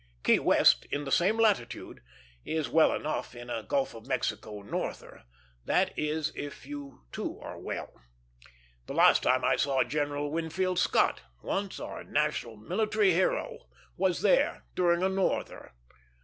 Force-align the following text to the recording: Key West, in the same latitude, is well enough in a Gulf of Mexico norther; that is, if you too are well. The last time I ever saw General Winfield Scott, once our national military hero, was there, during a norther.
Key 0.23 0.39
West, 0.39 0.85
in 0.85 1.03
the 1.03 1.11
same 1.11 1.37
latitude, 1.37 2.01
is 2.43 2.67
well 2.69 2.91
enough 2.91 3.35
in 3.35 3.51
a 3.51 3.61
Gulf 3.61 3.93
of 3.93 4.07
Mexico 4.07 4.63
norther; 4.63 5.25
that 5.65 5.93
is, 5.95 6.31
if 6.35 6.65
you 6.65 7.03
too 7.11 7.39
are 7.39 7.59
well. 7.59 7.93
The 8.87 8.95
last 8.95 9.21
time 9.21 9.43
I 9.45 9.49
ever 9.49 9.57
saw 9.59 9.83
General 9.83 10.31
Winfield 10.31 10.79
Scott, 10.79 11.21
once 11.43 11.79
our 11.79 12.03
national 12.03 12.57
military 12.57 13.13
hero, 13.13 13.67
was 13.95 14.23
there, 14.23 14.65
during 14.73 15.03
a 15.03 15.09
norther. 15.09 15.75